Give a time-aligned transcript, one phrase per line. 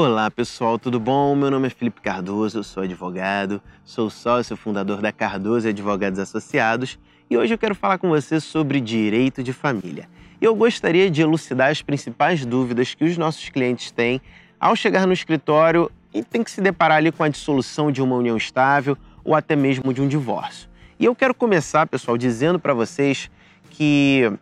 [0.00, 1.34] Olá pessoal, tudo bom?
[1.34, 6.96] Meu nome é Felipe Cardoso, eu sou advogado, sou sócio fundador da Cardoso Advogados Associados
[7.28, 10.08] e hoje eu quero falar com você sobre direito de família.
[10.40, 14.20] Eu gostaria de elucidar as principais dúvidas que os nossos clientes têm
[14.60, 18.14] ao chegar no escritório e tem que se deparar ali com a dissolução de uma
[18.14, 20.68] união estável ou até mesmo de um divórcio.
[20.96, 23.28] E eu quero começar, pessoal, dizendo para vocês
[23.68, 24.32] que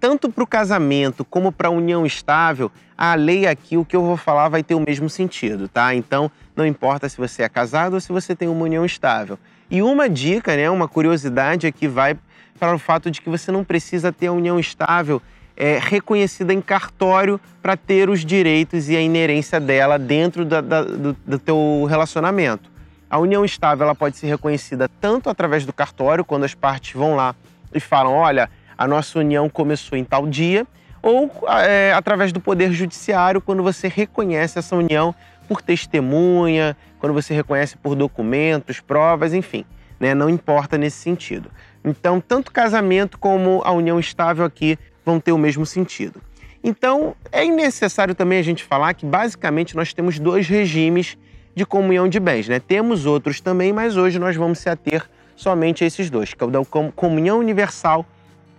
[0.00, 4.02] tanto para o casamento como para a união estável, a lei aqui, o que eu
[4.02, 5.94] vou falar, vai ter o mesmo sentido, tá?
[5.94, 9.38] Então, não importa se você é casado ou se você tem uma união estável.
[9.70, 12.16] E uma dica, né, uma curiosidade aqui vai
[12.58, 15.22] para o fato de que você não precisa ter a união estável
[15.56, 20.82] é, reconhecida em cartório para ter os direitos e a inerência dela dentro da, da,
[20.82, 22.70] do, do teu relacionamento.
[23.08, 27.14] A união estável ela pode ser reconhecida tanto através do cartório, quando as partes vão
[27.14, 27.34] lá
[27.74, 28.48] e falam, olha,
[28.80, 30.66] a nossa união começou em tal dia,
[31.02, 31.30] ou
[31.66, 35.14] é, através do Poder Judiciário, quando você reconhece essa união
[35.46, 39.66] por testemunha, quando você reconhece por documentos, provas, enfim,
[40.00, 40.14] né?
[40.14, 41.50] não importa nesse sentido.
[41.84, 46.18] Então, tanto casamento como a união estável aqui vão ter o mesmo sentido.
[46.64, 51.18] Então, é necessário também a gente falar que basicamente nós temos dois regimes
[51.54, 52.58] de comunhão de bens, né?
[52.58, 55.04] Temos outros também, mas hoje nós vamos se ater
[55.36, 56.60] somente a esses dois, que é o da
[56.96, 58.06] comunhão universal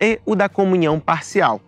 [0.02, 1.62] e o da comunhão parcial.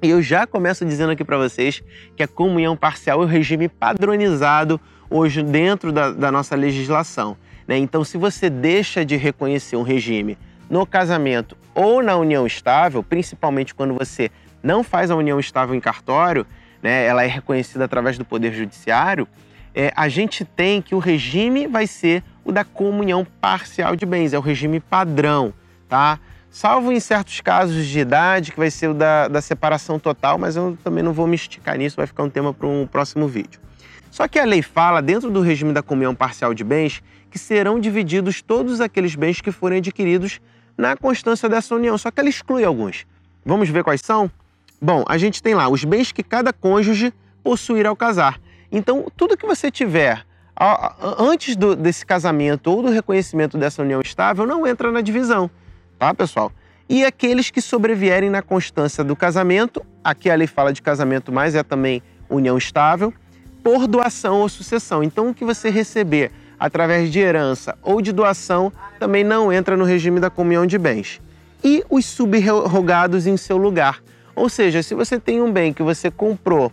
[0.00, 1.82] E eu já começo dizendo aqui para vocês
[2.14, 7.36] que a comunhão parcial é o regime padronizado hoje dentro da, da nossa legislação.
[7.66, 7.76] Né?
[7.78, 10.38] Então, se você deixa de reconhecer um regime
[10.70, 14.30] no casamento ou na união estável, principalmente quando você
[14.62, 16.46] não faz a união estável em cartório,
[16.82, 19.26] né, ela é reconhecida através do Poder Judiciário,
[19.74, 24.32] é, a gente tem que o regime vai ser o da comunhão parcial de bens,
[24.32, 25.52] é o regime padrão,
[25.88, 26.18] tá?
[26.56, 30.56] Salvo em certos casos de idade, que vai ser o da, da separação total, mas
[30.56, 33.60] eu também não vou me esticar nisso, vai ficar um tema para um próximo vídeo.
[34.10, 37.78] Só que a lei fala, dentro do regime da comunhão parcial de bens, que serão
[37.78, 40.40] divididos todos aqueles bens que forem adquiridos
[40.78, 43.06] na constância dessa união, só que ela exclui alguns.
[43.44, 44.30] Vamos ver quais são?
[44.80, 47.12] Bom, a gente tem lá os bens que cada cônjuge
[47.44, 48.40] possuir ao casar.
[48.72, 50.24] Então, tudo que você tiver
[51.18, 55.50] antes do, desse casamento ou do reconhecimento dessa união estável não entra na divisão
[55.98, 56.52] tá, pessoal?
[56.88, 61.54] E aqueles que sobrevierem na constância do casamento, aqui a lei fala de casamento, mas
[61.54, 63.12] é também união estável,
[63.62, 65.02] por doação ou sucessão.
[65.02, 69.84] Então, o que você receber através de herança ou de doação também não entra no
[69.84, 71.20] regime da comunhão de bens.
[71.64, 74.00] E os subrogados em seu lugar.
[74.34, 76.70] Ou seja, se você tem um bem que você comprou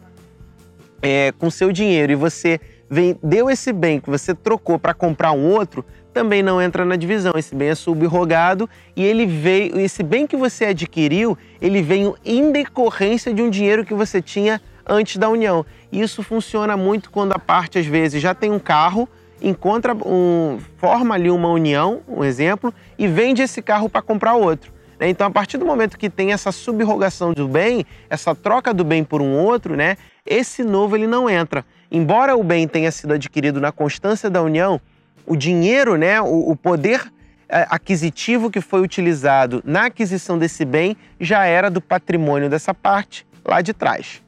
[1.02, 5.46] é, com seu dinheiro e você vendeu esse bem que você trocou para comprar um
[5.46, 5.84] outro,
[6.14, 7.34] também não entra na divisão.
[7.36, 12.52] Esse bem é subrogado e ele veio, esse bem que você adquiriu, ele veio em
[12.52, 15.66] decorrência de um dinheiro que você tinha antes da união.
[15.92, 19.10] Isso funciona muito quando a parte às vezes já tem um carro,
[19.42, 24.72] encontra um, forma ali uma união, um exemplo, e vende esse carro para comprar outro.
[25.00, 25.10] Né?
[25.10, 29.04] Então, a partir do momento que tem essa subrogação do bem, essa troca do bem
[29.04, 29.98] por um outro, né?
[30.26, 31.66] Esse novo ele não entra.
[31.92, 34.80] Embora o bem tenha sido adquirido na constância da união,
[35.26, 37.12] o dinheiro, né, o, o poder
[37.50, 43.26] é, aquisitivo que foi utilizado na aquisição desse bem já era do patrimônio dessa parte
[43.46, 44.22] lá de trás.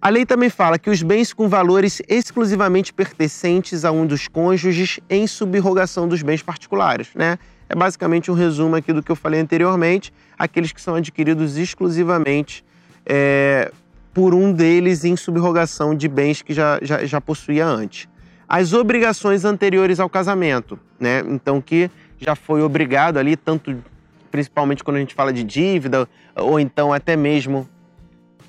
[0.00, 4.98] A lei também fala que os bens com valores exclusivamente pertencentes a um dos cônjuges
[5.10, 7.38] em subrogação dos bens particulares, né?
[7.68, 12.64] É basicamente um resumo aqui do que eu falei anteriormente, aqueles que são adquiridos exclusivamente
[13.04, 13.70] é,
[14.14, 18.08] por um deles em subrogação de bens que já, já, já possuía antes
[18.52, 21.22] as obrigações anteriores ao casamento, né?
[21.28, 21.88] Então que
[22.18, 23.76] já foi obrigado ali, tanto
[24.28, 27.68] principalmente quando a gente fala de dívida, ou então até mesmo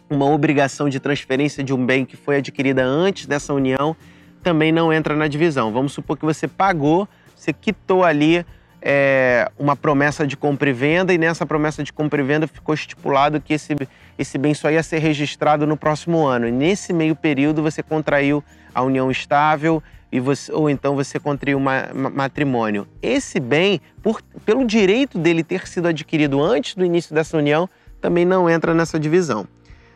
[0.10, 3.96] uma obrigação de transferência de um bem que foi adquirida antes dessa união,
[4.42, 5.72] também não entra na divisão.
[5.72, 8.44] Vamos supor que você pagou, você quitou ali
[8.82, 12.74] é, uma promessa de compra e venda, e nessa promessa de compra e venda ficou
[12.74, 13.76] estipulado que esse,
[14.18, 16.48] esse bem só ia ser registrado no próximo ano.
[16.48, 18.44] E nesse meio período você contraiu
[18.74, 22.88] a união estável e você, ou então você contraiu uma, matrimônio.
[23.02, 27.70] Esse bem, por, pelo direito dele ter sido adquirido antes do início dessa união,
[28.02, 29.48] também não entra nessa divisão.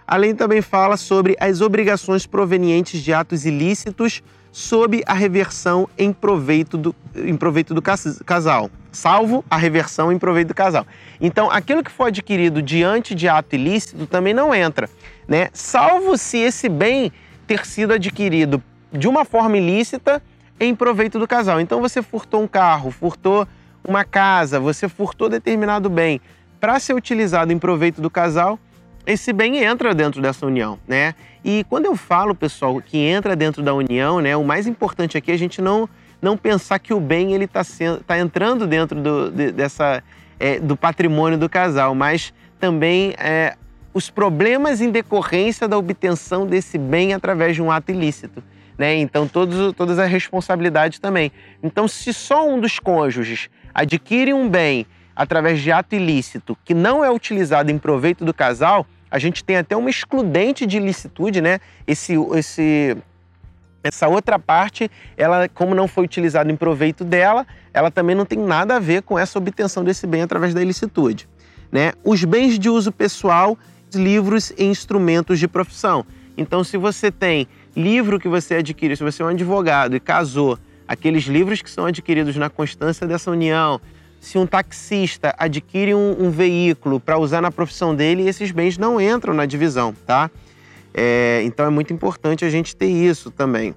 [0.08, 4.22] A lei também fala sobre as obrigações provenientes de atos ilícitos
[4.56, 10.48] sob a reversão em proveito do, em proveito do casal, salvo a reversão em proveito
[10.48, 10.88] do casal.
[11.20, 14.90] Então, aquilo que foi adquirido diante de ato ilícito também não entra,
[15.28, 15.50] né?
[15.52, 17.12] Salvo se esse bem
[17.46, 18.64] ter sido adquirido
[18.94, 20.24] de uma forma ilícita
[20.58, 21.60] em proveito do casal.
[21.60, 23.46] Então, você furtou um carro, furtou
[23.84, 26.22] uma casa, você furtou determinado bem
[26.62, 28.58] para ser utilizado em proveito do casal,
[29.06, 31.14] esse bem entra dentro dessa união, né?
[31.44, 34.36] E quando eu falo, pessoal, que entra dentro da união, né?
[34.36, 35.88] O mais importante aqui é a gente não,
[36.22, 37.62] não pensar que o bem ele está
[38.06, 40.04] tá entrando dentro do, de, dessa,
[40.40, 43.56] é, do patrimônio do casal, mas também é,
[43.94, 48.44] os problemas em decorrência da obtenção desse bem através de um ato ilícito.
[48.78, 48.96] Né?
[48.96, 51.32] Então, todos, todas as responsabilidades também.
[51.64, 54.86] Então, se só um dos cônjuges adquire um bem
[55.16, 58.86] através de ato ilícito que não é utilizado em proveito do casal,
[59.16, 61.62] a gente tem até uma excludente de ilicitude, né?
[61.88, 62.98] Esse, esse,
[63.82, 68.38] essa outra parte, ela, como não foi utilizada em proveito dela, ela também não tem
[68.38, 71.30] nada a ver com essa obtenção desse bem através da ilicitude.
[71.72, 71.94] Né?
[72.04, 73.58] Os bens de uso pessoal,
[73.94, 76.06] livros e instrumentos de profissão.
[76.38, 80.60] Então, se você tem livro que você adquiriu, se você é um advogado e casou,
[80.86, 83.80] aqueles livros que são adquiridos na constância dessa união,
[84.26, 89.00] se um taxista adquire um, um veículo para usar na profissão dele, esses bens não
[89.00, 90.32] entram na divisão, tá?
[90.96, 93.76] É, então é muito importante a gente ter isso também.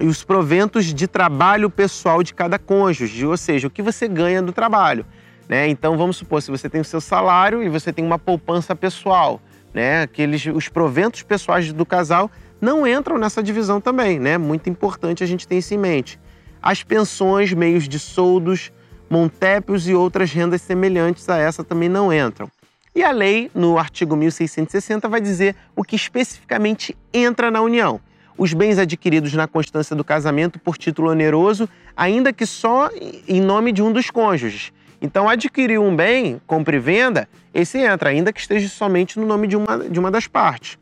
[0.00, 4.42] E os proventos de trabalho pessoal de cada cônjuge, ou seja, o que você ganha
[4.42, 5.06] do trabalho.
[5.48, 5.68] Né?
[5.68, 9.40] Então vamos supor, se você tem o seu salário e você tem uma poupança pessoal,
[9.72, 10.02] né?
[10.02, 12.28] Aqueles, os proventos pessoais do casal
[12.60, 14.38] não entram nessa divisão também, né?
[14.38, 16.18] Muito importante a gente ter isso em mente.
[16.60, 18.72] As pensões, meios de soldos,
[19.08, 22.50] montépios e outras rendas semelhantes a essa também não entram.
[22.94, 28.00] E a lei, no artigo 1660, vai dizer o que especificamente entra na união.
[28.38, 32.90] Os bens adquiridos na constância do casamento por título oneroso, ainda que só
[33.28, 34.72] em nome de um dos cônjuges.
[35.02, 39.46] Então, adquirir um bem, compra e venda, esse entra, ainda que esteja somente no nome
[39.46, 40.78] de uma, de uma das partes.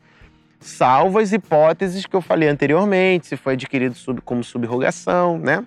[0.59, 5.65] Salvo as hipóteses que eu falei anteriormente, se foi adquirido sub, como subrogação, né?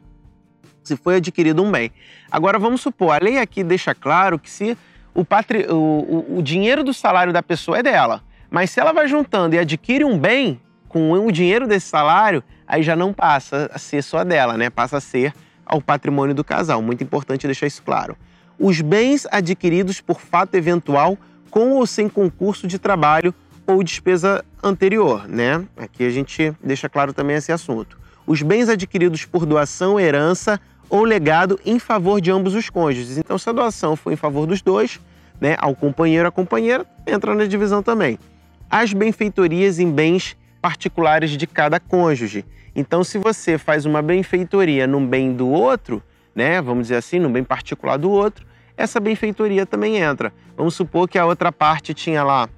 [0.86, 1.90] Se foi adquirido um bem.
[2.30, 4.76] Agora vamos supor, a lei aqui deixa claro que se
[5.14, 5.66] o, patri...
[5.68, 9.58] o, o, dinheiro do salário da pessoa é dela, mas se ela vai juntando e
[9.58, 14.22] adquire um bem com o dinheiro desse salário, aí já não passa a ser só
[14.24, 14.70] dela, né?
[14.70, 15.34] Passa a ser
[15.64, 16.80] ao patrimônio do casal.
[16.80, 18.16] Muito importante deixar isso claro.
[18.58, 21.18] Os bens adquiridos por fato eventual
[21.50, 23.34] com ou sem concurso de trabalho
[23.66, 25.64] ou despesa anterior, né?
[25.76, 27.98] Aqui a gente deixa claro também esse assunto.
[28.26, 33.18] Os bens adquiridos por doação, herança ou legado em favor de ambos os cônjuges.
[33.18, 35.00] Então, se a doação for em favor dos dois,
[35.40, 38.18] né, ao companheiro, à companheira, entra na divisão também.
[38.70, 42.44] As benfeitorias em bens particulares de cada cônjuge.
[42.74, 46.02] Então, se você faz uma benfeitoria num bem do outro,
[46.34, 48.46] né, vamos dizer assim, no bem particular do outro,
[48.76, 50.32] essa benfeitoria também entra.
[50.56, 52.48] Vamos supor que a outra parte tinha lá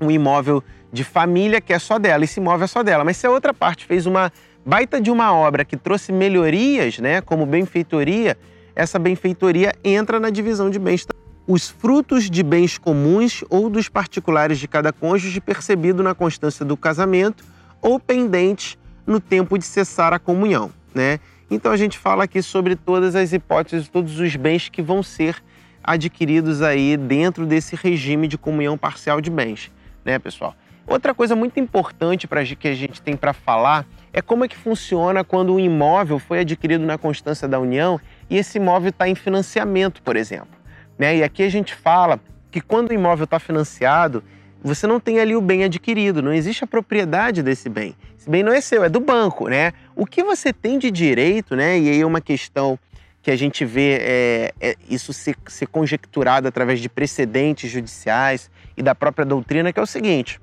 [0.00, 0.62] um imóvel
[0.92, 3.54] de família que é só dela, esse imóvel é só dela, mas se a outra
[3.54, 4.30] parte fez uma
[4.64, 8.36] baita de uma obra que trouxe melhorias, né, como benfeitoria,
[8.74, 11.06] essa benfeitoria entra na divisão de bens.
[11.46, 16.76] Os frutos de bens comuns ou dos particulares de cada cônjuge percebido na constância do
[16.76, 17.44] casamento
[17.80, 21.18] ou pendentes no tempo de cessar a comunhão, né?
[21.50, 25.42] Então a gente fala aqui sobre todas as hipóteses, todos os bens que vão ser
[25.82, 29.70] adquiridos aí dentro desse regime de comunhão parcial de bens,
[30.04, 30.54] né, pessoal?
[30.86, 34.56] Outra coisa muito importante para que a gente tem para falar é como é que
[34.56, 39.14] funciona quando um imóvel foi adquirido na constância da união e esse imóvel está em
[39.14, 40.58] financiamento, por exemplo.
[40.98, 41.18] Né?
[41.18, 42.20] E aqui a gente fala
[42.50, 44.22] que quando o imóvel está financiado,
[44.62, 47.96] você não tem ali o bem adquirido, não existe a propriedade desse bem.
[48.18, 49.72] Esse bem não é seu, é do banco, né?
[49.96, 51.78] O que você tem de direito, né?
[51.78, 52.78] E aí é uma questão
[53.22, 58.82] que a gente vê é, é isso ser, ser conjecturado através de precedentes judiciais e
[58.82, 60.40] da própria doutrina, que é o seguinte: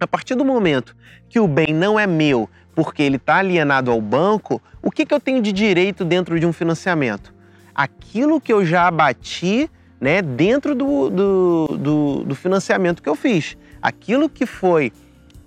[0.00, 0.96] a partir do momento
[1.28, 5.12] que o bem não é meu porque ele está alienado ao banco, o que, que
[5.12, 7.34] eu tenho de direito dentro de um financiamento?
[7.74, 9.68] Aquilo que eu já abati
[10.00, 13.56] né, dentro do, do, do, do financiamento que eu fiz.
[13.82, 14.92] Aquilo que foi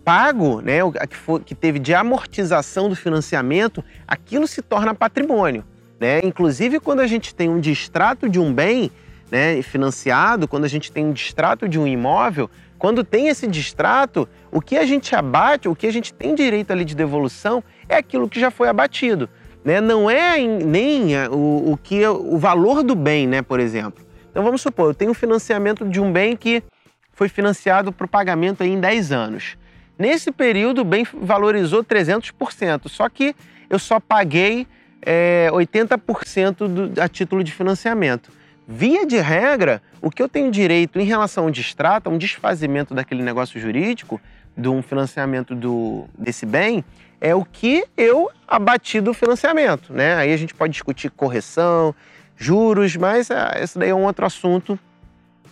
[0.04, 0.80] pago, né,
[1.10, 5.64] que, foi, que teve de amortização do financiamento, aquilo se torna patrimônio.
[6.00, 6.20] Né?
[6.24, 8.92] Inclusive, quando a gente tem um distrato de um bem
[9.32, 14.28] né, financiado, quando a gente tem um distrato de um imóvel, quando tem esse distrato,
[14.52, 17.96] o que a gente abate, o que a gente tem direito ali de devolução é
[17.96, 19.30] aquilo que já foi abatido.
[19.64, 19.80] Né?
[19.80, 24.04] Não é nem o, o que o valor do bem, né, por exemplo.
[24.30, 26.64] Então vamos supor, eu tenho um financiamento de um bem que
[27.14, 29.58] foi financiado para o pagamento em 10 anos.
[29.98, 33.36] Nesse período, o bem valorizou 300%, só que
[33.70, 34.66] eu só paguei
[35.02, 38.32] é, 80% do, a título de financiamento.
[38.74, 42.94] Via de regra, o que eu tenho direito em relação ao distrato, a um desfazimento
[42.94, 44.20] daquele negócio jurídico,
[44.56, 46.82] de um financiamento do, desse bem,
[47.20, 49.92] é o que eu abati do financiamento.
[49.92, 50.16] Né?
[50.16, 51.94] Aí a gente pode discutir correção,
[52.38, 54.80] juros, mas ah, esse daí é um outro assunto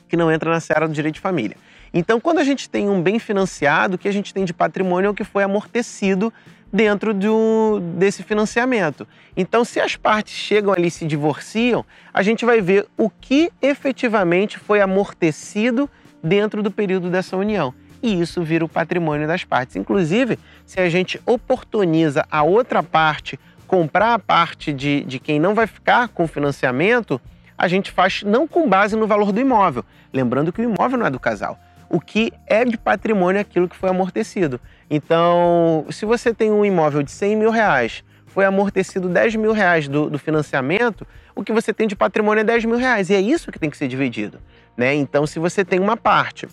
[0.10, 1.56] que não entra na seara do direito de família.
[1.94, 5.08] Então, quando a gente tem um bem financiado, o que a gente tem de patrimônio
[5.08, 6.34] é o que foi amortecido
[6.72, 9.08] dentro do, desse financiamento.
[9.36, 13.52] Então, se as partes chegam ali e se divorciam, a gente vai ver o que
[13.62, 15.90] efetivamente foi amortecido
[16.24, 17.74] dentro do período dessa união.
[18.02, 19.76] E isso vira o patrimônio das partes.
[19.76, 25.54] Inclusive, se a gente oportuniza a outra parte comprar a parte de, de quem não
[25.54, 27.22] vai ficar com o financiamento,
[27.60, 29.84] a gente faz não com base no valor do imóvel.
[30.14, 31.60] Lembrando que o imóvel não é do casal.
[31.90, 34.62] O que é de patrimônio é aquilo que foi amortecido.
[34.90, 39.90] Então, se você tem um imóvel de 100 mil reais, foi amortecido 10 mil reais
[39.90, 43.10] do, do financiamento, o que você tem de patrimônio é 10 mil reais.
[43.10, 44.40] E é isso que tem que ser dividido.
[44.78, 44.96] Né?
[44.96, 46.48] Então, se você tem uma parte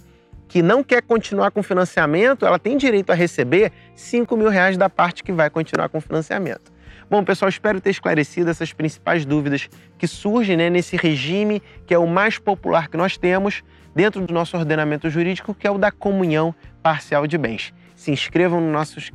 [0.48, 4.90] que não quer continuar com financiamento, ela tem direito a receber 5 mil reais da
[4.90, 6.72] parte que vai continuar com financiamento.
[7.08, 11.98] Bom, pessoal, espero ter esclarecido essas principais dúvidas que surgem né, nesse regime que é
[11.98, 13.62] o mais popular que nós temos
[13.94, 17.72] dentro do nosso ordenamento jurídico, que é o da comunhão parcial de bens.
[17.94, 19.10] Se inscrevam nos nossos,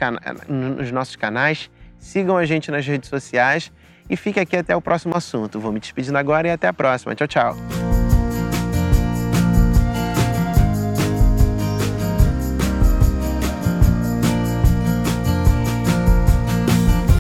[0.47, 1.69] nos nossos canais,
[1.99, 3.71] sigam a gente nas redes sociais
[4.09, 5.59] e fique aqui até o próximo assunto.
[5.59, 7.13] Vou me despedindo agora e até a próxima.
[7.13, 7.90] Tchau, tchau.